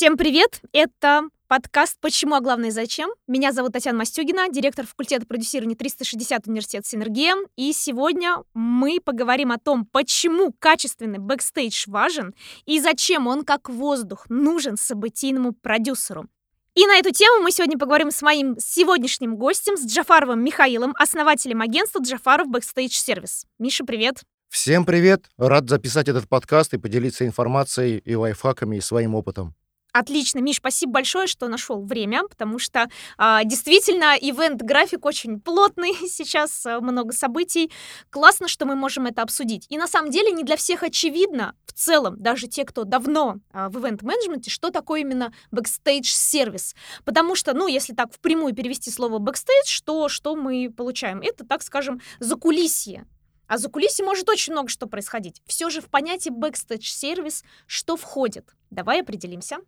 [0.00, 0.62] Всем привет!
[0.72, 3.10] Это подкаст «Почему, а главное, зачем?».
[3.28, 7.34] Меня зовут Татьяна Мастюгина, директор факультета продюсирования 360 университет Синергия.
[7.56, 12.34] И сегодня мы поговорим о том, почему качественный бэкстейдж важен
[12.64, 16.28] и зачем он, как воздух, нужен событийному продюсеру.
[16.74, 21.60] И на эту тему мы сегодня поговорим с моим сегодняшним гостем, с Джафаровым Михаилом, основателем
[21.60, 23.44] агентства Джафаров Backstage Service.
[23.58, 24.22] Миша, привет!
[24.48, 25.26] Всем привет!
[25.36, 29.54] Рад записать этот подкаст и поделиться информацией и лайфхаками и своим опытом.
[29.92, 32.88] Отлично, Миш, спасибо большое, что нашел время, потому что
[33.18, 37.72] а, действительно ивент-график очень плотный, сейчас а, много событий.
[38.10, 39.66] Классно, что мы можем это обсудить.
[39.68, 43.68] И на самом деле не для всех очевидно, в целом, даже те, кто давно а,
[43.68, 46.76] в ивент-менеджменте, что такое именно backstage-сервис.
[47.04, 51.20] Потому что, ну, если так впрямую перевести слово бэкстейдж, то что мы получаем?
[51.20, 53.06] Это, так скажем, закулисье
[53.50, 55.42] а за кулисами может очень много что происходить.
[55.44, 58.54] Все же в понятие backstage-сервис что входит?
[58.70, 59.58] Давай определимся.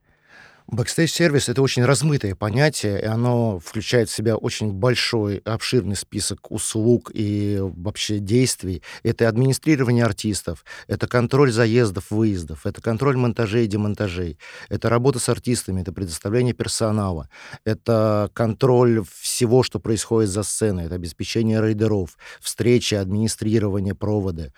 [0.69, 7.11] Бэкстейдж-сервис— это очень размытое понятие, и оно включает в себя очень большой, обширный список услуг
[7.13, 8.83] и вообще действий.
[9.03, 14.39] Это администрирование артистов, это контроль заездов, выездов, это контроль монтажей и демонтажей,
[14.69, 17.29] это работа с артистами, это предоставление персонала,
[17.65, 24.53] это контроль всего, что происходит за сценой, это обеспечение рейдеров, встречи, администрирование провода,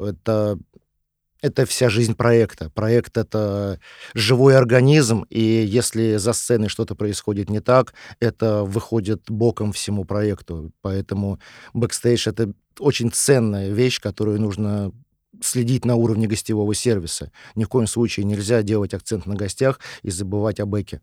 [0.00, 0.58] это
[1.42, 2.70] это вся жизнь проекта.
[2.70, 3.80] Проект— это
[4.14, 10.72] живой организм, и если за сценой что-то происходит не так, это выходит боком всему проекту.
[10.82, 11.40] Поэтому
[11.72, 14.92] бэкстейдж— это очень ценная вещь, которую нужно
[15.42, 17.32] следить на уровне гостевого сервиса.
[17.54, 21.00] Ни в коем случае нельзя делать акцент на гостях и забывать о бэке.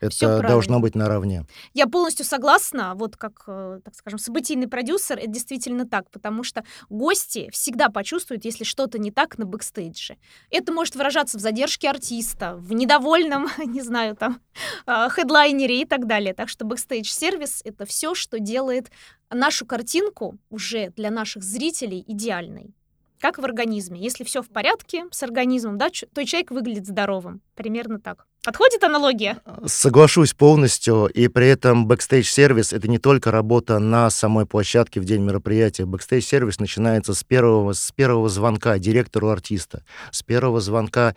[0.00, 1.44] Это должно быть наравне.
[1.74, 6.64] Я полностью согласна, вот как, э, так скажем, событийный продюсер, это действительно так, потому что
[6.88, 10.16] гости всегда почувствуют, если что-то не так на бэкстейдже.
[10.50, 14.40] Это может выражаться в задержке артиста, в недовольном, не знаю, там,
[14.86, 16.34] а, хедлайнере и так далее.
[16.34, 18.90] Так что бэкстейдж-сервис— это все, что делает
[19.30, 22.74] нашу картинку уже для наших зрителей идеальной
[23.20, 24.00] как в организме.
[24.00, 27.40] Если все в порядке с организмом, да, то человек выглядит здоровым.
[27.54, 28.26] Примерно так.
[28.44, 29.38] Подходит аналогия?
[29.66, 31.06] Соглашусь полностью.
[31.06, 35.84] И при этом бэкстейдж-сервис— это не только работа на самой площадке в день мероприятия.
[35.84, 41.14] Бэкстейдж-сервис начинается с первого, с первого звонка директору артиста, с первого звонка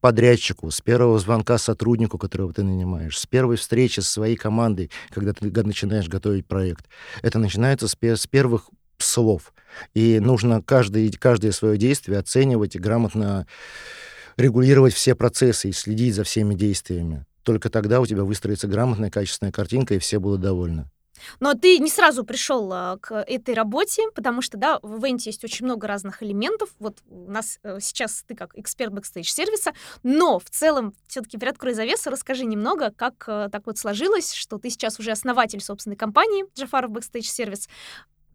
[0.00, 5.32] подрядчику, с первого звонка сотруднику, которого ты нанимаешь, с первой встречи с своей командой, когда
[5.32, 6.86] ты начинаешь готовить проект.
[7.22, 8.70] Это начинается с, с первых
[9.02, 9.52] слов.
[9.94, 13.46] И нужно каждое, каждое свое действие оценивать и грамотно
[14.36, 17.24] регулировать все процессы и следить за всеми действиями.
[17.42, 20.86] Только тогда у тебя выстроится грамотная, качественная картинка, и все будут довольны.
[21.40, 25.44] Но ты не сразу пришел а, к этой работе, потому что, да, в ивенте есть
[25.44, 26.70] очень много разных элементов.
[26.78, 32.10] Вот у нас э, сейчас ты как эксперт бэкстейдж-сервиса, но в целом все-таки приоткрой завесу,
[32.10, 36.90] расскажи немного, как э, так вот сложилось, что ты сейчас уже основатель собственной компании Джафаров
[36.90, 37.68] Backstage Service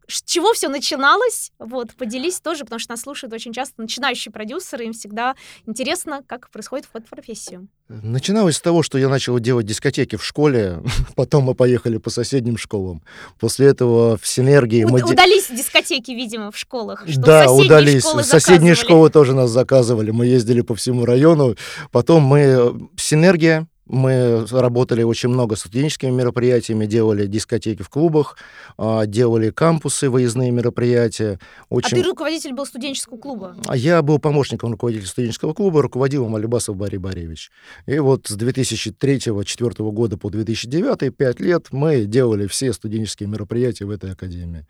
[0.08, 4.84] с чего все начиналось, вот, поделись тоже, потому что нас слушают очень часто начинающие продюсеры,
[4.84, 5.34] им всегда
[5.66, 7.68] интересно, как происходит вход в профессию.
[7.88, 10.82] Начиналось с того, что я начал делать дискотеки в школе,
[11.14, 13.02] потом мы поехали по соседним школам.
[13.38, 14.84] После этого в Синергии...
[14.84, 15.02] У- мы...
[15.02, 17.04] Удались дискотеки, видимо, в школах.
[17.06, 18.02] Что да, удались.
[18.02, 20.10] Школы соседние школы тоже нас заказывали.
[20.10, 21.54] Мы ездили по всему району.
[21.90, 22.88] Потом мы...
[22.96, 28.36] Синергия, мы работали очень много с студенческими мероприятиями, делали дискотеки в клубах,
[28.76, 31.38] а, делали кампусы, выездные мероприятия.
[31.68, 31.98] Очень...
[31.98, 33.56] А ты руководитель был студенческого клуба?
[33.66, 37.50] А я был помощником руководителя студенческого клуба, руководил им Алибасов Барри Боревич.
[37.86, 43.90] И вот с 2003-2004 года по 2009, пять лет, мы делали все студенческие мероприятия в
[43.90, 44.66] этой академии.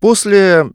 [0.00, 0.66] После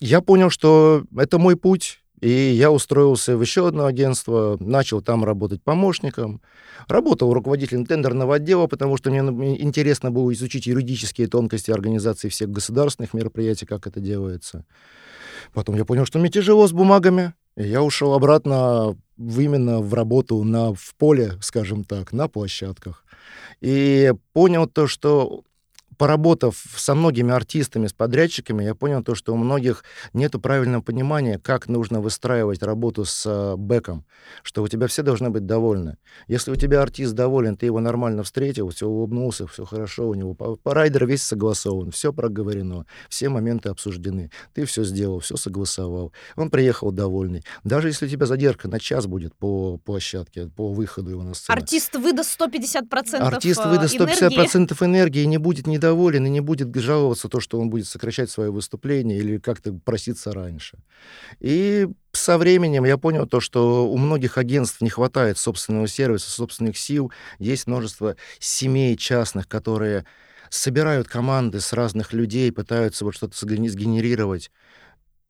[0.00, 5.24] я понял, что это мой путь, и я устроился в еще одно агентство, начал там
[5.24, 6.40] работать помощником.
[6.88, 13.14] Работал руководителем тендерного отдела, потому что мне интересно было изучить юридические тонкости организации всех государственных
[13.14, 14.64] мероприятий, как это делается.
[15.52, 19.92] Потом я понял, что мне тяжело с бумагами, и я ушел обратно в, именно в
[19.94, 23.04] работу на, в поле, скажем так, на площадках.
[23.60, 25.44] И понял то, что
[25.96, 31.38] поработав со многими артистами, с подрядчиками, я понял то, что у многих нет правильного понимания,
[31.38, 34.04] как нужно выстраивать работу с э, бэком,
[34.42, 35.96] что у тебя все должны быть довольны.
[36.28, 40.34] Если у тебя артист доволен, ты его нормально встретил, все улыбнулся, все хорошо у него,
[40.34, 46.12] по, по райдер весь согласован, все проговорено, все моменты обсуждены, ты все сделал, все согласовал,
[46.36, 47.44] он приехал довольный.
[47.62, 51.56] Даже если у тебя задержка на час будет по площадке, по выходу его на сцену.
[51.56, 56.40] Артист выдаст 150% Артист выдаст 150% энергии, энергии и не будет ни недоволен и не
[56.40, 60.78] будет жаловаться то, что он будет сокращать свое выступление или как-то проситься раньше.
[61.40, 66.78] И со временем я понял то, что у многих агентств не хватает собственного сервиса, собственных
[66.78, 67.12] сил.
[67.38, 70.04] Есть множество семей частных, которые
[70.50, 74.50] собирают команды с разных людей, пытаются вот что-то сгенерировать.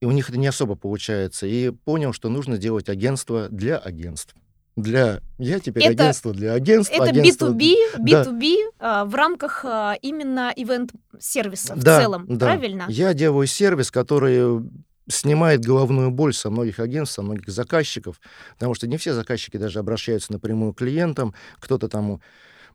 [0.01, 1.47] И у них это не особо получается.
[1.47, 4.35] И понял, что нужно делать агентство для агентств
[4.77, 5.21] для...
[5.39, 6.93] Я теперь это, агентство для агентств.
[6.93, 7.51] Это агентство...
[7.53, 9.01] B2B, B2B да.
[9.01, 12.47] а, в рамках а, именно ивент-сервиса в да, целом, да.
[12.47, 12.87] правильно?
[12.89, 14.63] Я делаю сервис, который
[15.09, 18.21] снимает головную боль со многих агентств, со многих заказчиков,
[18.55, 22.21] потому что не все заказчики даже обращаются напрямую к клиентам, кто-то там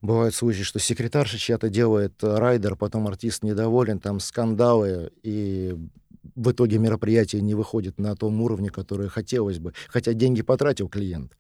[0.02, 5.76] Бывают случаи, что секретарша чья-то делает райдер, потом артист недоволен, там скандалы, и
[6.36, 11.34] в итоге мероприятие не выходит на том уровне, который хотелось бы, хотя деньги потратил клиент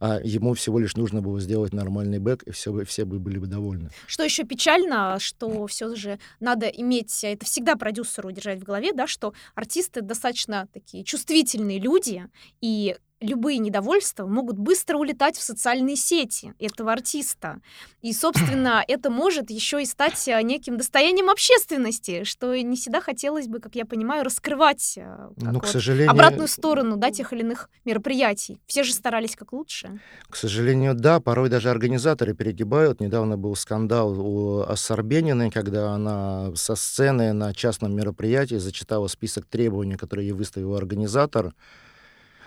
[0.00, 3.46] а ему всего лишь нужно было сделать нормальный бэк, и все, все бы были бы
[3.46, 3.90] довольны.
[4.06, 9.06] Что еще печально, что все же надо иметь, это всегда продюсеру держать в голове, да,
[9.06, 12.24] что артисты достаточно такие чувствительные люди,
[12.60, 17.60] и любые недовольства могут быстро улетать в социальные сети этого артиста.
[18.02, 23.48] И, собственно, это может еще и стать э, неким достоянием общественности, что не всегда хотелось
[23.48, 26.10] бы, как я понимаю, раскрывать э, ну, вот, к сожалению...
[26.10, 28.60] обратную сторону да, тех или иных мероприятий.
[28.66, 29.98] Все же старались как лучше.
[30.28, 33.00] К сожалению, да, порой даже организаторы перегибают.
[33.00, 39.96] Недавно был скандал у Ассорбениной, когда она со сцены на частном мероприятии зачитала список требований,
[39.96, 41.54] которые ей выставил организатор,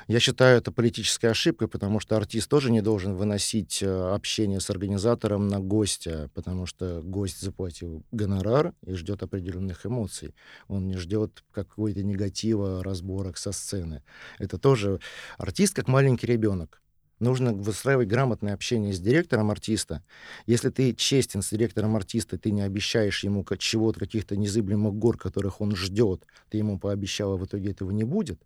[0.10, 4.72] я считаю это политической ошибкой, потому что артист тоже не должен выносить э, общение с
[4.72, 10.34] организатором на гостя, потому что гость заплатил гонорар и ждет определенных эмоций.
[10.68, 14.02] Он не ждет какой-то негатива, разборок со сцены.
[14.40, 15.00] Это тоже
[15.38, 16.82] артист как маленький ребенок.
[17.20, 20.04] Нужно выстраивать грамотное общение с директором артиста.
[20.48, 25.62] Если ты честен с директором артиста, ты не обещаешь ему чего-то, каких-то незыблемых гор, которых
[25.62, 28.42] он ждет, ты ему пообещал, а в итоге этого не будет,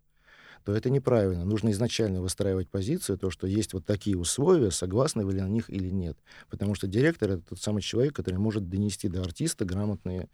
[0.64, 1.44] то это неправильно.
[1.44, 5.90] Нужно изначально выстраивать позицию, то, что есть вот такие условия, согласны вы на них или
[5.90, 6.16] нет.
[6.48, 10.28] Потому что директор— это тот самый человек, который может донести до артиста грамотные,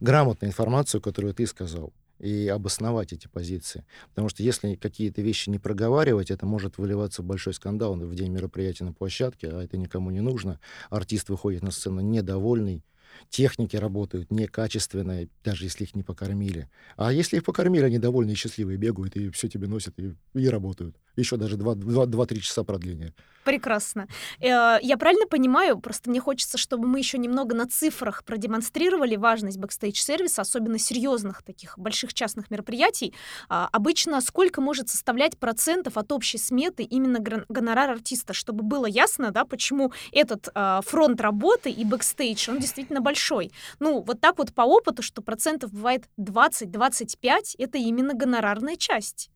[0.00, 3.84] грамотную информацию, которую ты сказал и обосновать эти позиции.
[4.10, 8.30] Потому что если какие-то вещи не проговаривать, это может выливаться в большой скандал в день
[8.30, 10.60] мероприятия на площадке, а это никому не нужно.
[10.90, 12.84] Артист выходит на сцену недовольный,
[13.28, 16.68] техники работают некачественно, даже если их не покормили.
[16.96, 20.48] А если их покормили, они довольны и счастливые, бегают, и все тебе носят, и, и
[20.48, 20.96] работают.
[21.16, 23.14] Еще даже 2-3 часа продления.
[23.44, 24.06] Прекрасно.
[24.40, 29.58] Э, я правильно понимаю, просто мне хочется, чтобы мы еще немного на цифрах продемонстрировали важность
[29.58, 33.14] бэкстейдж-сервиса, особенно серьезных таких больших частных мероприятий.
[33.48, 39.30] А, обычно сколько может составлять процентов от общей сметы именно гонорар артиста, чтобы было ясно,
[39.30, 43.52] да, почему этот а, фронт работы и бэкстейдж, он действительно большой.
[43.78, 49.30] Ну, вот так вот по опыту, что процентов бывает 20-25, это именно гонорарная часть.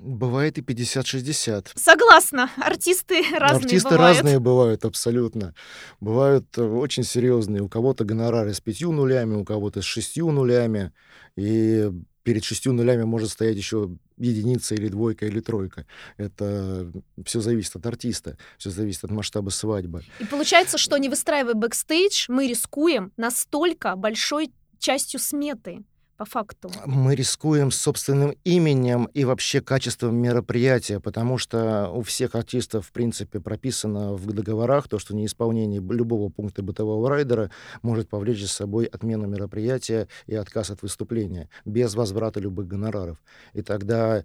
[0.00, 1.72] Бывает и 50-60.
[1.74, 2.50] Согласна.
[2.56, 4.16] Артисты разные Артисты бывают.
[4.16, 5.54] разные бывают, абсолютно.
[5.98, 7.62] Бывают э, очень серьезные.
[7.62, 10.92] У кого-то гонорары с пятью нулями, у кого-то с шестью нулями.
[11.34, 11.90] И
[12.22, 15.84] перед шестью нулями может стоять еще единица или двойка или тройка.
[16.16, 16.92] Это
[17.24, 20.04] все зависит от артиста, все зависит от масштаба свадьбы.
[20.20, 25.82] И получается, что не выстраивая бэкстейдж, мы рискуем настолько большой частью сметы
[26.18, 26.70] по факту?
[26.84, 33.40] Мы рискуем собственным именем и вообще качеством мероприятия, потому что у всех артистов, в принципе,
[33.40, 37.50] прописано в договорах то, что неисполнение любого пункта бытового райдера
[37.82, 43.18] может повлечь за собой отмену мероприятия и отказ от выступления без возврата любых гонораров.
[43.54, 44.24] И тогда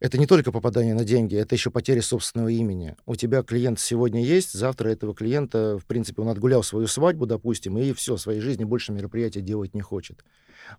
[0.00, 2.96] это не только попадание на деньги, это еще потеря собственного имени.
[3.06, 7.78] У тебя клиент сегодня есть, завтра этого клиента, в принципе, он отгулял свою свадьбу, допустим,
[7.78, 10.24] и все, в своей жизни больше мероприятия делать не хочет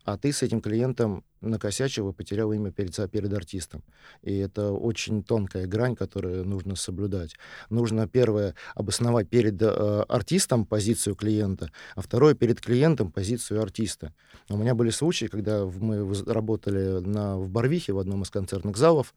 [0.03, 3.83] а ты с этим клиентом накосячил и потерял имя перед, перед артистом.
[4.21, 7.35] И это очень тонкая грань, которую нужно соблюдать.
[7.69, 9.67] Нужно, первое, обосновать перед э,
[10.07, 14.13] артистом позицию клиента, а второе, перед клиентом позицию артиста.
[14.49, 19.13] У меня были случаи, когда мы работали на, в Барвихе, в одном из концертных залов,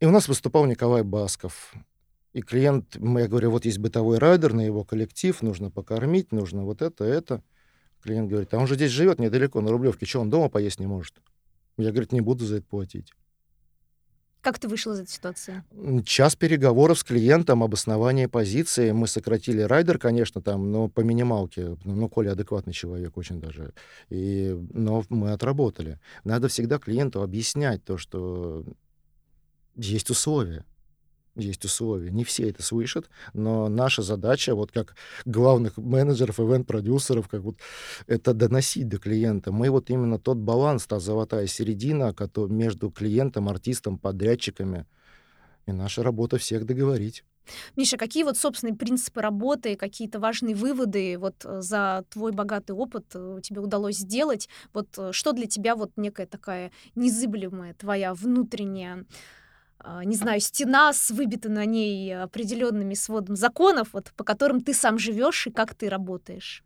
[0.00, 1.74] и у нас выступал Николай Басков.
[2.32, 6.82] И клиент, я говорю, вот есть бытовой райдер на его коллектив, нужно покормить, нужно вот
[6.82, 7.42] это, это.
[8.02, 10.86] Клиент говорит, а он же здесь живет недалеко, на Рублевке, что он дома поесть не
[10.86, 11.14] может?
[11.76, 13.12] Я, говорит, не буду за это платить.
[14.40, 15.64] Как ты вышел из этой ситуации?
[16.04, 18.92] Час переговоров с клиентом, обоснование позиции.
[18.92, 21.76] Мы сократили райдер, конечно, там, но по минималке.
[21.84, 23.74] Ну, Коля адекватный человек очень даже.
[24.10, 25.98] И, но мы отработали.
[26.24, 28.64] Надо всегда клиенту объяснять то, что
[29.74, 30.64] есть условия
[31.38, 32.10] есть условия.
[32.10, 37.56] Не все это слышат, но наша задача, вот как главных менеджеров, ивент-продюсеров, как вот
[38.06, 39.52] это доносить до клиента.
[39.52, 44.86] Мы вот именно тот баланс, та золотая середина который между клиентом, артистом, подрядчиками.
[45.66, 47.24] И наша работа всех договорить.
[47.76, 53.40] Миша, какие вот собственные принципы работы, какие-то важные выводы вот за твой богатый опыт э,
[53.42, 54.48] тебе удалось сделать?
[54.72, 59.06] Вот э, что для тебя вот некая такая незыблемая твоя внутренняя
[60.04, 64.98] не знаю, стена с выбитой на ней определенными сводом законов, вот, по которым ты сам
[64.98, 66.64] живешь и как ты работаешь?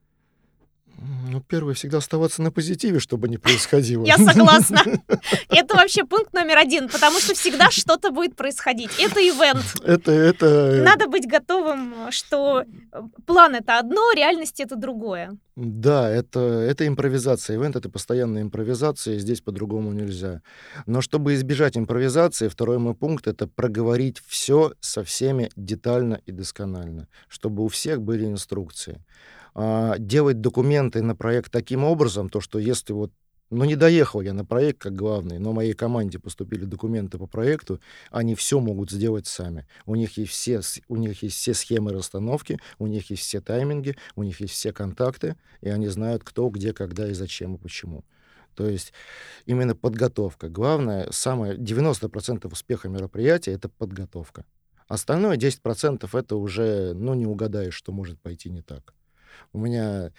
[1.33, 4.05] Ну, первое, всегда оставаться на позитиве, чтобы не происходило.
[4.05, 4.83] Я согласна.
[5.49, 8.91] Это вообще пункт номер один, потому что всегда что-то будет происходить.
[8.99, 9.65] Это ивент.
[9.83, 10.47] Это, это...
[10.47, 15.37] Э, Надо быть готовым, что э, план— это одно, реальность— это другое.
[15.57, 17.57] Да, это, это импровизация.
[17.57, 20.41] Ивент— это постоянная импровизация, здесь по-другому нельзя.
[20.87, 27.09] Но чтобы избежать импровизации, второй мой пункт— это проговорить все со всеми детально и досконально,
[27.29, 29.03] чтобы у всех были инструкции.
[29.54, 33.12] А, делать документы на проект таким образом, то, что если вот
[33.52, 37.80] ну, не доехал я на проект как главный, но моей команде поступили документы по проекту,
[38.11, 39.66] они все могут сделать сами.
[39.85, 43.94] У них есть все, у них есть все схемы расстановки, у них есть все тайминги,
[44.16, 48.04] у них есть все контакты, и они знают, кто, где, когда и зачем и почему.
[48.54, 48.94] То есть
[49.44, 50.49] именно подготовка.
[50.49, 54.47] Главное, самое 90% успеха мероприятия— это подготовка.
[54.88, 58.94] Остальное 10%— это уже, ну, не угадаешь, что может пойти не так.
[59.53, 60.12] У меня...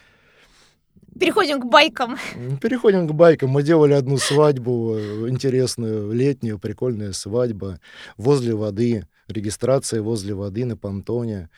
[1.20, 2.18] Переходим к байкам.
[2.60, 3.50] Переходим к байкам.
[3.52, 7.80] Мы делали одну свадьбу интересную, летнюю, прикольная свадьба
[8.18, 11.50] возле воды, регистрация возле воды на понтоне.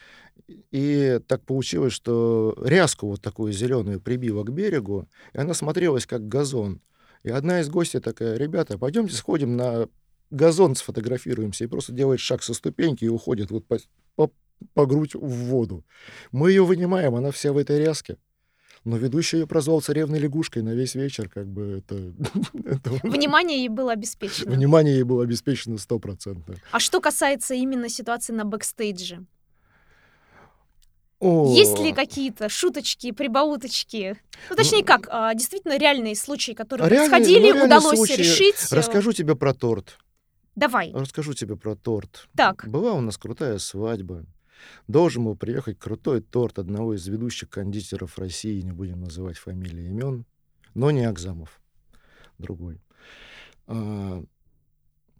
[0.70, 6.28] И так получилось, что ряску вот такую зеленую прибила к берегу, и она смотрелась как
[6.28, 6.80] газон.
[7.24, 9.88] И одна из гостей такая, ребята, пойдемте сходим на
[10.30, 13.78] газон, сфотографируемся, и просто делает шаг со ступеньки и уходит вот по,
[14.14, 14.30] по,
[14.74, 15.84] по грудь в воду.
[16.32, 18.16] Мы ее вынимаем, она вся в этой ряске.
[18.84, 21.96] Но ведущий ее прозвал царевной лягушкой на весь вечер, как бы это...
[23.02, 24.52] Внимание ей было обеспечено.
[24.52, 26.54] Внимание ей было обеспечено стопроцентно.
[26.70, 29.26] А что касается именно ситуации на бэкстейдже?
[31.18, 31.52] О.
[31.52, 34.20] Есть ли какие-то шуточки, прибауточки?
[34.50, 38.20] Ну, точнее, ну, как, а, действительно реальные случаи, которые реальные, происходили, ну, удалось случаи.
[38.20, 38.70] решить?
[38.70, 39.98] Расскажу тебе про торт.
[40.54, 40.92] Давай.
[40.94, 42.28] Расскажу тебе про торт.
[42.36, 42.68] Так.
[42.68, 44.24] Была у нас крутая свадьба.
[44.88, 50.24] Должен был приехать крутой торт одного из ведущих кондитеров России, не будем называть фамилии имен,
[50.74, 51.60] но не Акзамов,
[52.38, 52.80] другой.
[53.66, 54.22] А,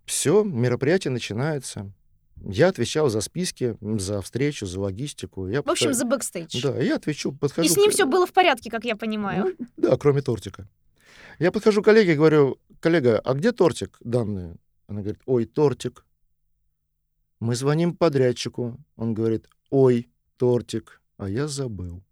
[0.04, 1.92] все, мероприятие начинается.
[2.44, 5.48] Я отвечал за списки, за встречу, за логистику.
[5.48, 6.62] Я в общем, за бэкстейдж.
[6.62, 7.66] Да, я отвечу, подхожу...
[7.66, 9.56] И с ним все было в порядке, как я понимаю.
[9.58, 10.68] Ну, да, кроме тортика.
[11.38, 14.56] Я подхожу к коллеге и говорю, коллега, а где тортик данные?
[14.86, 16.04] Она говорит, ой, тортик.
[17.40, 18.78] Мы звоним подрядчику.
[18.96, 22.02] Он говорит, ой, тортик, а я забыл.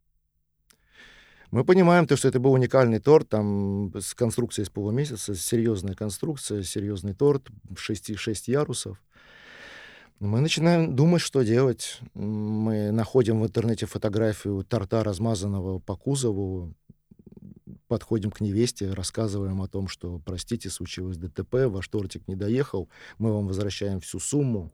[1.51, 6.65] Мы понимаем то, что это был уникальный торт, там с конструкцией из полумесяца, серьезная конструкция,
[6.65, 9.01] серьезный торт, 6, 6 ярусов.
[10.19, 12.01] Мы начинаем думать, что делать.
[12.15, 16.75] Мы находим в интернете фотографию торта, размазанного по кузову,
[17.87, 22.89] подходим к невесте, рассказываем о том, что, простите, случилось ДТП, ваш тортик не доехал,
[23.19, 24.73] мы вам возвращаем всю сумму,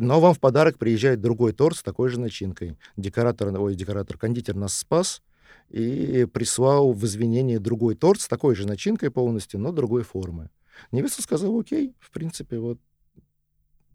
[0.00, 2.76] но вам в подарок приезжает другой торт с такой же начинкой.
[2.96, 5.22] Декоратор, ой, декоратор, кондитер нас спас
[5.68, 10.50] и прислал в извинение другой торт с такой же начинкой полностью, но другой формы.
[10.92, 12.78] Невеста сказала, окей, в принципе, вот.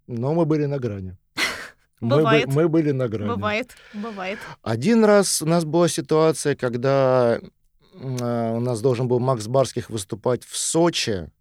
[0.08, 1.18] Но мы были на грани.
[2.02, 2.48] Бывает.
[2.48, 3.30] Мы, мы были на грани.
[3.30, 4.40] Бывает, бывает.
[4.62, 10.44] Один раз у нас была ситуация, когда э, у нас должен был Макс Барских выступать
[10.44, 11.32] в Сочи,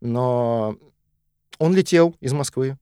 [0.00, 0.76] но
[1.58, 2.78] он летел из Москвы.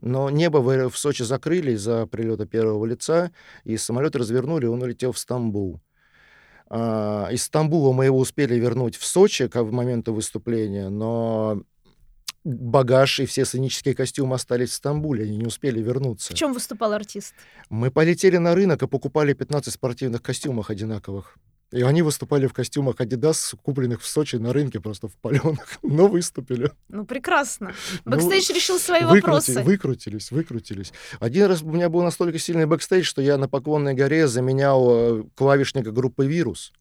[0.00, 3.30] Но небо в, в Сочи закрыли из-за прилета первого лица,
[3.64, 5.80] и самолет развернули, он улетел в Стамбул.
[6.68, 11.62] А, из Стамбула мы его успели вернуть в Сочи к моменту выступления, но
[12.44, 16.32] багаж и все сценические костюмы остались в Стамбуле, они не успели вернуться.
[16.32, 17.34] В чем выступал артист?
[17.70, 21.36] Мы полетели на рынок и покупали 15 спортивных костюмов одинаковых.
[21.74, 26.06] И они выступали в костюмах Adidas, купленных в Сочи на рынке просто в паленых, но
[26.06, 26.70] выступили.
[26.88, 27.74] Ну, прекрасно.
[28.04, 29.62] Бэкстейдж ну, решил свои выкрути, вопросы.
[29.64, 30.92] Выкрутились, выкрутились.
[31.18, 35.24] Один раз у меня был настолько сильный бэкстейдж, что я на Поклонной горе заменял э,
[35.34, 36.72] клавишника группы «Вирус»,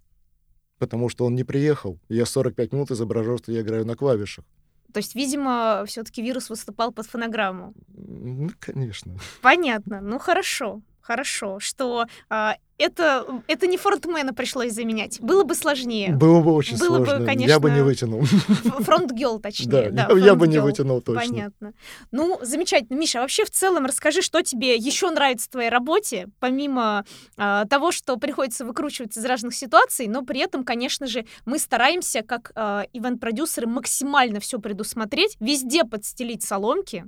[0.77, 1.99] потому что он не приехал.
[2.07, 4.45] Я 45 минут изображал, что я играю на клавишах.
[4.93, 7.73] То есть, видимо, все-таки вирус выступал под фонограмму.
[7.87, 9.17] Ну, конечно.
[9.41, 10.01] Понятно.
[10.01, 10.83] Ну, хорошо.
[11.03, 15.19] Хорошо, что а, это, это не фронтмена пришлось заменять.
[15.21, 16.15] Было бы сложнее.
[16.15, 17.25] Было бы очень Было бы, сложно.
[17.25, 18.23] конечно, Я бы не вытянул.
[18.23, 19.91] Frontgirl, точнее.
[19.91, 21.21] Да, Да, я- бы не вытянул точно.
[21.21, 21.73] Понятно.
[22.11, 22.97] Ну, замечательно.
[22.97, 27.05] Миша, а вообще в целом расскажи, что тебе еще нравится в твоей работе, помимо
[27.37, 32.21] а, того, что приходится выкручиваться из разных ситуаций, но при этом, конечно же, мы стараемся,
[32.23, 37.05] как а, ивент-продюсеры, максимально все предусмотреть, везде подстелить соломки,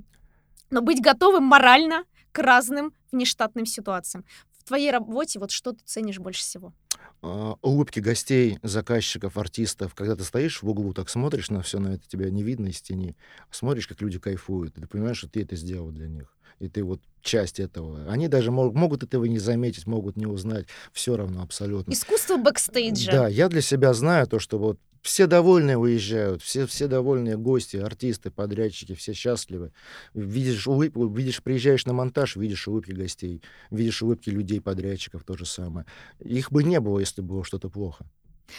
[0.70, 2.04] но быть готовым морально
[2.36, 4.26] к разным внештатным ситуациям.
[4.58, 6.74] В твоей работе вот что ты ценишь больше всего?
[7.22, 9.94] А, улыбки гостей, заказчиков, артистов.
[9.94, 12.82] Когда ты стоишь в углу, так смотришь на все на это, тебя не видно из
[12.82, 13.16] тени.
[13.50, 14.76] Смотришь, как люди кайфуют.
[14.76, 16.36] И ты понимаешь, что ты это сделал для них.
[16.58, 18.10] И ты вот часть этого.
[18.10, 20.66] Они даже мог- могут этого не заметить, могут не узнать.
[20.92, 21.90] Все равно абсолютно.
[21.92, 23.12] Искусство бэкстейджа.
[23.12, 27.76] Да, я для себя знаю то, что вот все довольные уезжают, все, все довольные гости,
[27.76, 29.72] артисты, подрядчики, все счастливы.
[30.14, 35.46] Видишь улыбку, видишь, приезжаешь на монтаж, видишь улыбки гостей, видишь улыбки людей, подрядчиков, то же
[35.46, 35.86] самое.
[36.18, 38.04] Их бы не было, если было что-то плохо.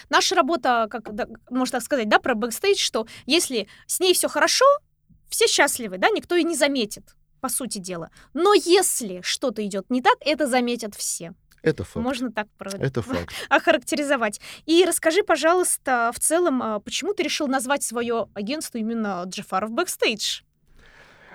[0.09, 4.29] Наша работа, как да, можно так сказать, да, про бэкстейдж, что если с ней все
[4.29, 4.65] хорошо,
[5.27, 8.09] все счастливы, да, никто и не заметит, по сути дела.
[8.33, 11.33] Но если что-то идет не так, это заметят все.
[11.63, 12.03] Это факт.
[12.03, 13.33] Можно так про- Это факт.
[13.49, 14.39] охарактеризовать.
[14.65, 20.41] И расскажи, пожалуйста, в целом, а, почему ты решил назвать свое агентство именно Джафаров Бэкстейдж?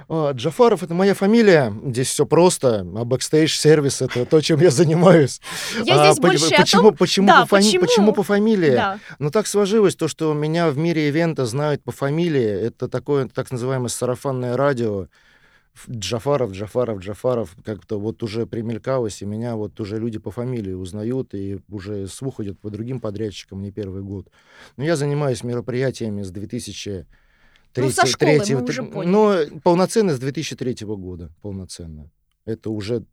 [0.09, 1.73] А, Джафаров— это моя фамилия.
[1.87, 2.81] Здесь все просто.
[2.81, 5.41] А бэкстейдж-сервис— это то, чем я занимаюсь.
[5.85, 8.23] Я А здесь по- больше о почему, том, почему, да, по фами- почему- почему по
[8.23, 8.71] фамилии?
[8.73, 12.67] да, Ну, так сложилось, то, что меня в мире ивента знают по фамилии.
[12.67, 15.07] Это такое так называемое сарафанное радио.
[15.91, 17.57] Джафаров, Джафаров, Джафаров.
[17.65, 22.41] Как-то вот уже примелькалось, и меня вот уже люди по фамилии узнают, и уже слух
[22.41, 24.29] идет по другим подрядчикам не первый год.
[24.77, 27.07] Но я занимаюсь мероприятиями с 2003
[27.85, 29.11] Ну, со школы, мы третьего- уже поняли.
[29.11, 31.31] Но полноценно с 2003 года.
[31.41, 32.11] Полноценно.
[32.45, 33.05] Это уже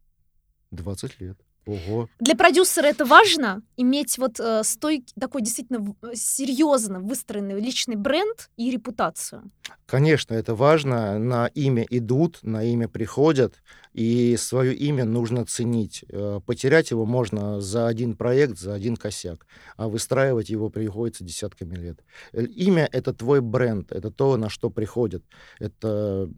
[0.71, 1.37] 20 лет.
[1.69, 2.09] Ого.
[2.19, 8.71] Для продюсера это важно иметь вот э, стойкий, такой действительно серьезно выстроенный личный бренд и
[8.71, 9.51] репутацию.
[9.85, 11.19] Конечно, это важно.
[11.19, 13.61] На имя идут, на имя приходят,
[13.93, 16.03] и свое имя нужно ценить.
[16.09, 19.45] Э, Потерять его можно за один проект, за один косяк,
[19.77, 21.99] а выстраивать его приходится десятками лет.
[22.33, 25.23] Э, Имя— это твой бренд, это то, на что приходят.
[25.59, 26.29] Это,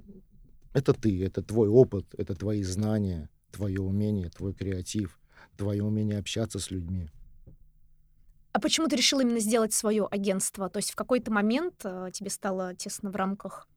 [0.73, 5.19] это ты, это твой опыт, это твои знания, твое умение, твой креатив,
[5.61, 7.07] твое умение общаться с людьми.
[8.51, 10.69] А почему ты решил именно сделать свое агентство?
[10.69, 13.67] То есть в какой-то момент э, тебе стало тесно в рамках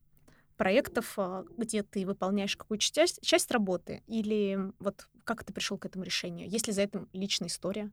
[0.56, 4.02] проектов, э, где ты выполняешь какую-то часть, часть работы?
[4.08, 6.48] Или вот как ты пришел к этому решению?
[6.48, 7.90] Есть ли за этим личная история?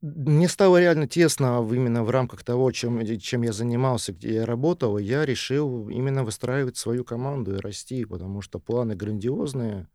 [0.00, 4.46] Мне стало реально тесно именно в рамках того, чем, э, чем я занимался, где я
[4.46, 4.96] работал.
[4.96, 9.88] Я решил именно выстраивать свою команду и расти, потому что планы грандиозные.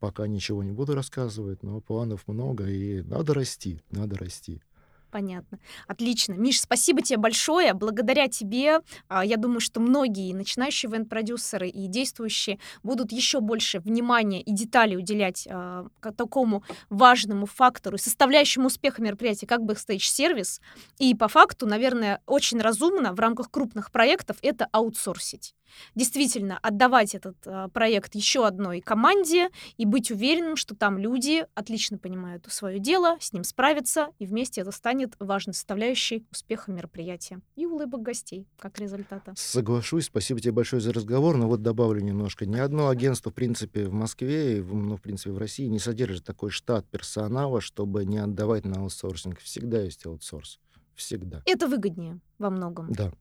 [0.00, 4.62] Пока ничего не буду рассказывать, но планов много, и надо расти, надо расти.
[5.10, 5.58] Понятно.
[5.86, 6.34] Отлично.
[6.34, 7.72] Миш, спасибо тебе большое.
[7.72, 14.42] Благодаря тебе, а, я думаю, что многие начинающие ивент-продюсеры и действующие будут еще больше внимания
[14.42, 20.60] и деталей уделять а, такому важному фактору, составляющему успеха мероприятия, как бэкстейдж-сервис.
[20.98, 25.54] И по факту, наверное, очень разумно в рамках крупных проектов это аутсорсить.
[25.94, 31.98] Действительно, отдавать этот а, проект еще одной команде и быть уверенным, что там люди отлично
[31.98, 37.66] понимают свое дело, с ним справятся, и вместе это станет важной составляющей успеха мероприятия и
[37.66, 39.32] улыбок гостей, как результата.
[39.36, 42.46] Соглашусь, спасибо тебе большое за разговор, но вот добавлю немножко.
[42.46, 45.78] Ни одно агентство, в принципе, в Москве, и в- ну, в принципе, в России не
[45.78, 49.38] содержит такой штат персонала, чтобы не отдавать на аутсорсинг.
[49.40, 50.60] Всегда есть аутсорс.
[50.94, 51.42] Всегда.
[51.46, 52.92] Это выгоднее во многом.
[52.92, 53.12] Да.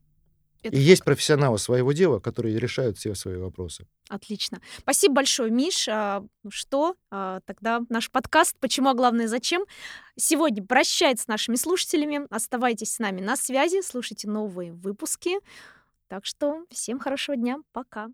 [0.67, 3.87] Это И есть профессионалы своего дела, которые решают все свои вопросы.
[4.09, 4.61] Отлично.
[4.79, 5.87] Спасибо большое, Миш.
[5.89, 6.95] А, ну Что?
[7.11, 9.65] А, Тогда наш подкаст «Почему, а главное, зачем?»
[10.15, 12.27] сегодня прощается с нашими слушателями.
[12.29, 15.37] Оставайтесь с нами на связи, слушайте новые выпуски.
[16.07, 17.59] Так что всем хорошего дня.
[17.71, 18.07] Пока.